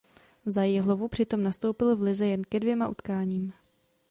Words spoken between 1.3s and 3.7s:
nastoupil v lize jen ke dvěma utkáním.